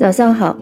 [0.00, 0.56] 早上好，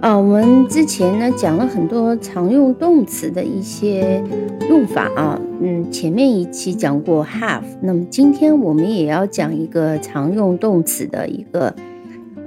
[0.00, 4.22] 啊，我们之前呢讲了很多常用动词的一些
[4.68, 11.74] 用法啊，嗯，前面一期讲过 have，那么今天我们也要讲一个常用动词的一个，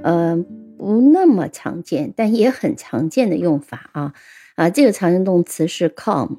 [0.02, 0.42] 呃，
[0.78, 4.14] 不那么常见但也很常见的用法啊，
[4.56, 6.38] 啊，这个常用动词是 come，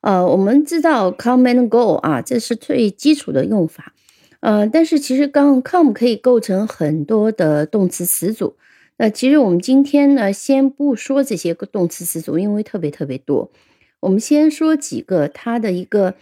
[0.00, 3.92] 呃，我们知道 come and go 啊，这是最基础的用法，
[4.40, 8.54] 呃，但是其实刚 come 可以构成很多的动词词组。
[9.00, 13.52] 那其实我们今天呢，先不说这些个动词词组，因为特别特别多。
[14.00, 16.16] 我们先说几个它的一个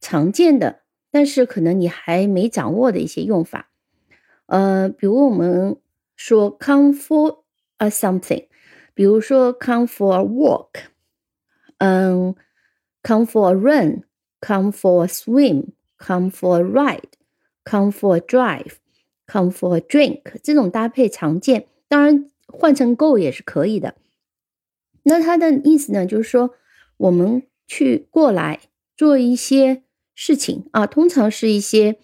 [0.00, 3.70] 常见的，但是可能你还没掌握的一些用法。
[4.46, 5.76] 呃，比如我们
[6.14, 7.40] 说 come for
[7.78, 8.46] a something，
[8.94, 10.84] 比如说 come for a walk，
[11.78, 12.36] 嗯
[13.02, 21.66] ，come for a run，come for a swim，come for a ride，come for a drive，come for a drink，这种搭配常见。
[21.90, 23.96] 当然，换成 go 也是可以的。
[25.02, 26.54] 那它的意思呢，就是说
[26.98, 28.60] 我们去过来
[28.96, 29.82] 做一些
[30.14, 31.96] 事情啊，通常是一些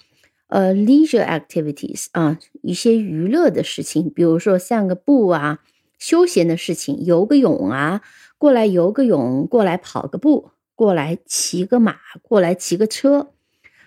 [0.49, 5.61] 呃 leisure activities 啊，一些娱乐的事情，比如说散个步啊，
[6.01, 8.03] 休闲的事情，游个泳啊，
[8.39, 13.31] 过来游个泳，过来跑个步，过来骑个马，过来骑个车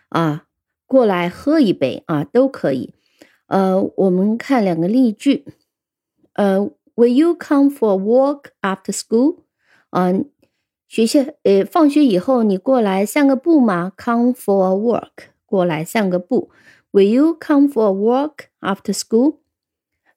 [0.08, 0.45] 啊，
[0.86, 2.94] 过来喝一杯啊，都可以。
[3.47, 5.44] 呃，我们看两个例句。
[6.39, 9.39] 呃，Will you come for a walk after school？
[9.91, 10.27] 嗯，
[10.89, 13.92] 学校呃，放学以后你过来散个步吗？
[13.97, 16.50] Come for a walk，过来散个步。
[16.92, 19.37] Will you come for a walk after school？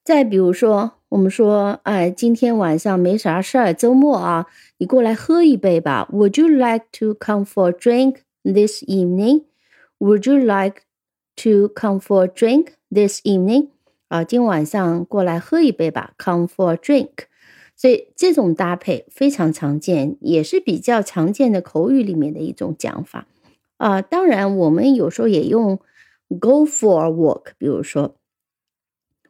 [0.03, 4.45] 再比如说，我们说，哎，今天晚上没啥事儿，周末啊，
[4.77, 6.07] 你过来喝一杯吧。
[6.11, 10.83] Would you like to come for a drink this evening？Would you like
[11.37, 13.69] to come for a drink this evening？
[14.12, 17.24] 啊，今晚上过来喝一杯吧，Come for a drink。
[17.74, 23.26] 所以这种搭配非常常见，也是比较常见的口语里面的一种讲法。
[23.78, 25.80] 啊，当然我们有时候也用
[26.28, 27.52] Go for a walk。
[27.56, 28.16] 比如说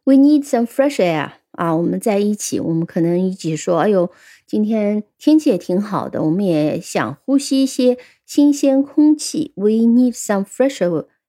[0.02, 1.34] ，We need some fresh air。
[1.52, 4.10] 啊，我们在一起，我们可能一起说，哎呦，
[4.48, 9.52] 今天天气也挺好的，我们也想呼吸一些新鲜空气。
[9.54, 10.78] We need some fresh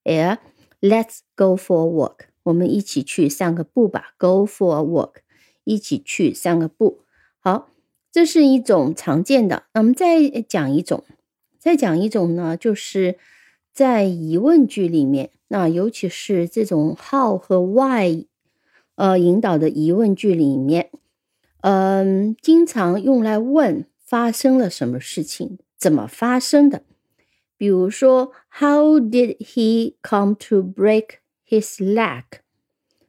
[0.05, 0.39] air。
[0.81, 2.32] Let's go for a walk。
[2.43, 5.15] 我们一起去散个步吧，Go for a walk，
[5.63, 7.01] 一起去散个步。
[7.39, 7.69] 好，
[8.11, 9.63] 这是一种常见的。
[9.73, 11.03] 那我们再讲一种，
[11.57, 13.17] 再讲一种呢，就是
[13.71, 18.25] 在疑问句里面，那尤其是这种 how 和 why，
[18.95, 20.89] 呃，引导的疑问句里面，
[21.61, 26.83] 嗯，经常用来问发生了什么事情，怎么发生的。
[27.55, 31.22] 比如说，How did he come to break？
[31.52, 32.24] break？His leg，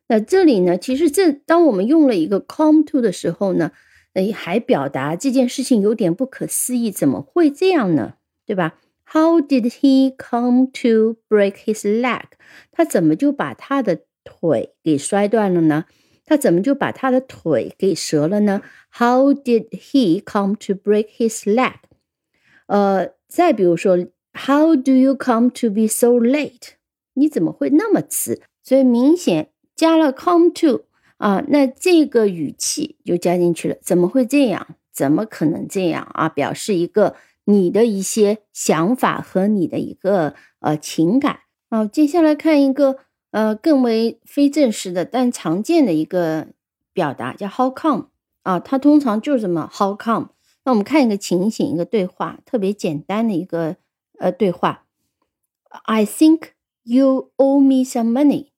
[0.08, 0.78] 那这里呢？
[0.78, 3.72] 其实这当我们用了一个 come to 的时候呢，
[4.14, 8.16] 诶，还表达这件事情有点不可思议，怎么会这样呢？
[8.46, 8.80] 对吧？
[9.12, 12.24] How did he come to break his leg？
[12.72, 15.86] 他怎么就把他的腿给摔断了呢？
[16.25, 18.62] 他怎么就把他的腿给折了呢？
[18.92, 21.74] How did he come to break his leg？
[22.68, 23.97] 呃，再比如说，
[24.34, 26.74] How do you come to be so late？
[27.15, 28.43] 你怎么会那么迟？
[28.63, 30.85] 所以明显加了 come to
[31.17, 33.77] 啊，那这个语气就加进去了。
[33.83, 34.77] 怎么会这样？
[34.93, 36.29] 怎么可能这样啊？
[36.29, 41.41] 表示一个你的一些想法和你的一个呃情感。
[41.69, 42.99] 好，接下来看一个
[43.33, 46.49] 呃更为非正式的但常见的一个
[46.93, 48.07] 表达，叫 how come
[48.43, 50.31] 啊，它通常就是这么 how come。
[50.65, 53.77] 那我们看一个情形，一个对话，特别简单的一个
[54.19, 54.85] 呃对话。
[55.69, 56.55] I think。
[56.87, 58.49] You owe me some money。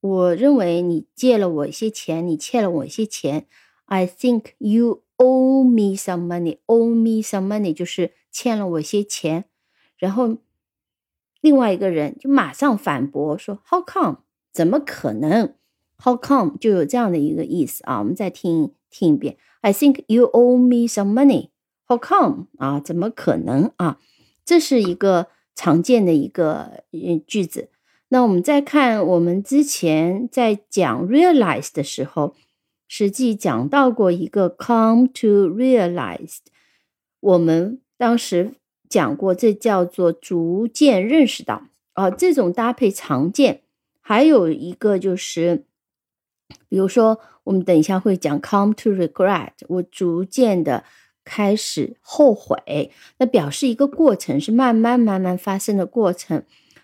[0.00, 3.46] 我认为你借了我一些钱，你欠了我一些钱。
[3.86, 6.58] I think you owe me some money.
[6.66, 9.46] Owe me some money 就是欠了我一些钱。
[9.96, 10.36] 然后
[11.40, 14.18] 另外一个人就马上反驳说：“How come？
[14.52, 15.54] 怎么可能
[15.96, 16.58] ？How come？
[16.58, 18.00] 就有这样的一个意思啊。
[18.00, 19.38] 我们再听听一遍。
[19.62, 21.48] I think you owe me some money.
[21.86, 22.48] How come？
[22.58, 23.98] 啊，怎么可能啊？
[24.44, 25.28] 这是一个。
[25.54, 26.84] 常见的一个
[27.26, 27.68] 句子。
[28.08, 32.34] 那我们再看，我们之前在讲 realize 的时候，
[32.86, 36.38] 实际讲到过一个 come to realize。
[37.20, 38.54] 我们当时
[38.88, 41.68] 讲过，这叫做逐渐认识到。
[41.94, 43.62] 哦，这种搭配常见。
[44.00, 45.64] 还有一个就是，
[46.68, 49.52] 比如说，我们等一下会讲 come to regret。
[49.68, 50.84] 我逐渐的。
[51.24, 56.42] 开始后悔，那表示一个过程是慢慢慢慢发生的过程。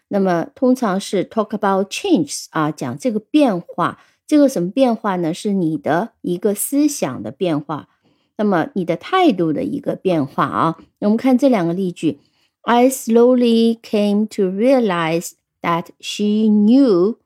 [0.08, 5.35] 那么通常是 talk about change 啊，讲这个变化这个什么变化呢？
[5.35, 7.88] 是你的一个思想的变化，
[8.37, 10.79] 那么你的态度的一个变化啊。
[10.99, 12.20] 那我们看这两个例句
[12.62, 15.32] ：I slowly came to realize
[15.62, 17.17] that she knew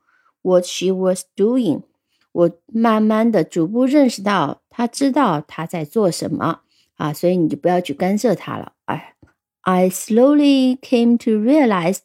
[0.41, 1.83] what she was doing。
[2.31, 6.61] 我慢慢的、逐步认识到，她知道她在做什么
[6.96, 8.72] 啊，所以你就不要去干涉她了。
[8.86, 9.14] 哎，
[9.62, 12.00] I slowly came to realize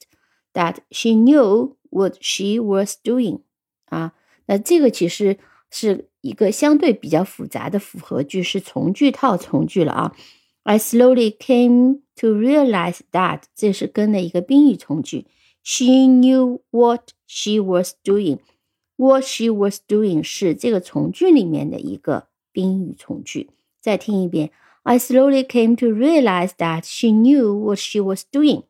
[0.53, 3.41] that she knew what she was doing。
[3.85, 4.13] 啊，
[4.45, 5.37] 那这个其实
[5.71, 10.15] 是一个相对比较复杂的复合句，是从句套从句了啊。
[10.63, 15.25] I slowly came to realize that 这是跟的一个宾语从句。
[15.63, 23.49] She knew what she was doing。What she was doing 是这个从句里面的一个宾语从句。
[23.81, 24.51] 再听一遍。
[24.87, 28.63] I slowly came to realize that she knew what she was doing。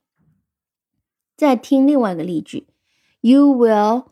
[1.35, 2.67] 再听另外一个例句。
[3.21, 4.05] You will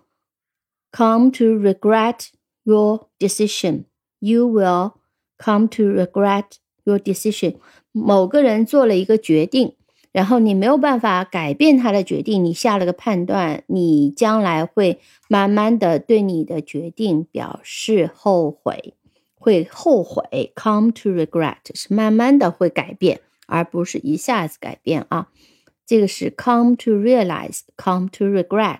[0.91, 2.29] come to regret
[2.63, 3.85] your decision.
[4.19, 4.93] You will
[5.37, 7.57] come to regret your decision.
[7.91, 9.75] 某个人做了一个决定，
[10.11, 18.95] 然后你没有办法改变他的决定，你下了个判断，你将来会慢慢的对你的决定表示后悔，
[19.45, 20.51] 会后悔。
[20.55, 25.29] Come to regret 是慢慢的会改变，而不是一下子改变啊。
[25.85, 28.79] 这个是 come to realize，come to regret。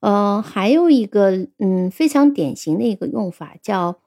[0.00, 4.00] 呃，还有一个嗯非常典型的一个用法叫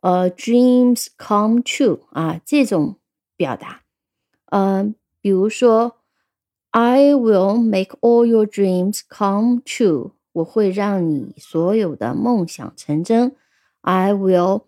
[0.00, 2.96] 呃 dreams come true 啊这种
[3.36, 3.82] 表达，
[4.46, 5.96] 呃，比如说
[6.70, 13.34] I will make all your dreams come true，我会让你所有的梦想成真。
[13.80, 14.62] I will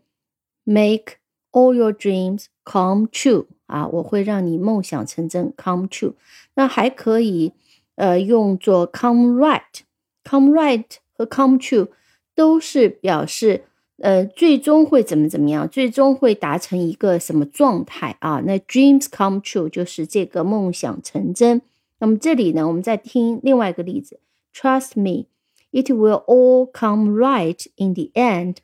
[0.65, 1.17] make
[1.53, 6.15] all your dreams come true 啊，我会让你梦想成真 come true。
[6.55, 7.53] 那还可以
[7.97, 10.85] 呃用作 come right。Come right
[11.15, 11.89] 和 come true
[12.35, 13.65] 都是表示，
[13.97, 18.43] 呃，最终会怎么怎么样，最终会达成一个什么状态啊？
[18.45, 21.63] 那 dreams come true 就是这个梦想成真。
[21.99, 24.21] 那么这里呢，我们再听另外一个例子：
[24.55, 25.29] Trust me,
[25.73, 28.57] it will all come right in the end。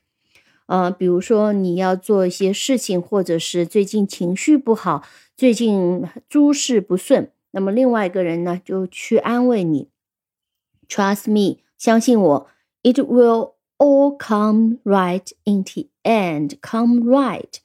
[0.70, 5.02] 呃，比如说你要做一些事情，或者是最近情绪不好，
[5.36, 9.90] 最近诸事不顺，那么另外一个人呢，就去安慰你。
[10.88, 12.48] Trust me，相信我
[12.84, 16.58] ，It will all come right in the end.
[16.62, 17.56] Come right。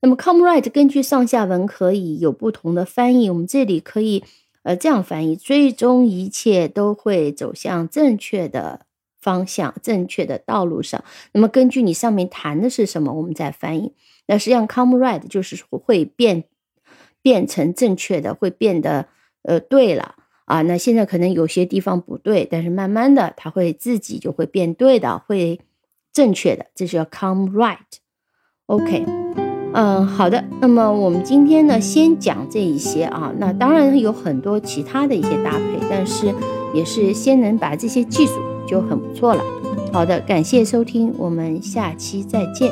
[0.00, 3.28] 那么 come right 根据上下文可以有不同的翻译。
[3.28, 4.24] 我们这里可以
[4.62, 8.86] 呃这样翻译：最终一切都会走向正确的
[9.20, 11.02] 方向、正确的道路上。
[11.32, 13.92] 那么根据你上面谈的是什么，我们再翻译。
[14.26, 16.44] 那实际上 come right 就是会变
[17.22, 19.06] 变成正确的，会变得
[19.42, 20.14] 呃对了。
[20.44, 25.60] 啊，那现在可能有些地方不对，但是慢慢的，它会自己就会变对的，会
[26.10, 27.76] 正确的，这叫 come right。
[28.64, 29.04] OK，
[29.74, 30.42] 嗯，好的。
[30.62, 33.30] 那么我们今天呢，先讲这一些啊。
[33.38, 36.34] 那当然有很多其他的一些搭配，但是
[36.72, 38.32] 也是先能把这些记住
[38.68, 39.42] 就很不错了。
[39.92, 42.70] 好的，感谢收听，我们下期再见。